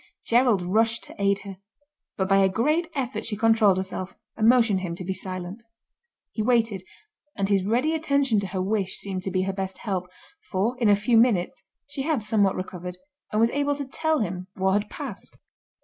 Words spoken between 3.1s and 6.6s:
she controlled herself and motioned him to be silent. He